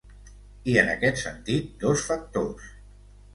I 0.71 0.77
en 0.83 0.89
aquest 0.93 1.21
sentit, 1.25 1.69
dos 1.85 2.07
factors. 2.09 2.73